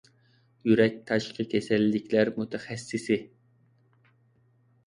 [0.69, 3.19] يۈرەك تاشقى كېسەللىكلەر مۇتەخەسسىسى